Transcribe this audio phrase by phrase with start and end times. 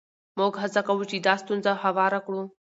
[0.37, 2.41] موږ هڅه کوو چې دا ستونزه هواره کړو.